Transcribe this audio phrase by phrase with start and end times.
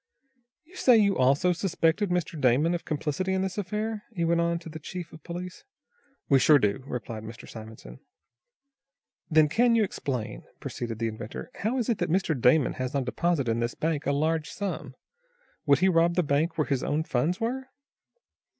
[0.63, 2.41] "You say you also suspect Mr.
[2.41, 5.63] Damon of complicity in this affair?" he went on, to the chief of police.
[6.27, 7.47] "We sure do," replied Mr.
[7.47, 7.99] Simonson.
[9.29, 12.33] "Then can you explain?" proceeded the inventor, "how it is that Mr.
[12.33, 14.95] Damon has on deposit in this bank a large sum.
[15.67, 17.67] Would he rob the bank where his own funds were?"